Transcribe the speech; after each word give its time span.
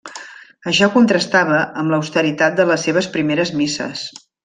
Això 0.71 0.87
contrastava 0.95 1.59
amb 1.83 1.95
l'austeritat 1.95 2.59
de 2.61 2.69
les 2.73 2.89
seves 2.89 3.11
primeres 3.19 3.57
misses. 3.65 4.09